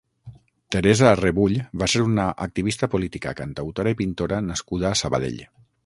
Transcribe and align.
Teresa 0.75 1.11
Rebull 1.19 1.59
va 1.83 1.89
ser 1.95 2.01
una 2.07 2.27
activista 2.47 2.91
política, 2.95 3.37
cantautora 3.43 3.97
i 3.97 4.01
pintora 4.05 4.45
nascuda 4.51 4.93
a 4.95 4.97
Sabadell. 5.05 5.43